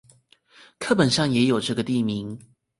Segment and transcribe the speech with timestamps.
[0.79, 2.39] 課本上也有這個地名